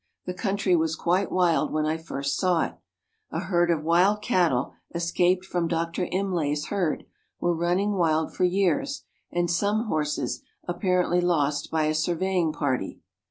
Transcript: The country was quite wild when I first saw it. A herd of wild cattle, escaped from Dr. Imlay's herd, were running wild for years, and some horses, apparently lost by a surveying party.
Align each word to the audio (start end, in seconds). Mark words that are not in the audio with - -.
The 0.25 0.33
country 0.33 0.75
was 0.75 0.95
quite 0.95 1.31
wild 1.31 1.71
when 1.71 1.85
I 1.85 1.97
first 1.97 2.35
saw 2.39 2.61
it. 2.65 2.73
A 3.29 3.39
herd 3.39 3.69
of 3.69 3.83
wild 3.83 4.19
cattle, 4.23 4.73
escaped 4.95 5.45
from 5.45 5.67
Dr. 5.67 6.05
Imlay's 6.11 6.69
herd, 6.69 7.05
were 7.39 7.53
running 7.55 7.91
wild 7.91 8.33
for 8.35 8.43
years, 8.43 9.03
and 9.31 9.47
some 9.47 9.85
horses, 9.89 10.41
apparently 10.67 11.21
lost 11.21 11.69
by 11.69 11.83
a 11.83 11.93
surveying 11.93 12.51
party. 12.51 12.99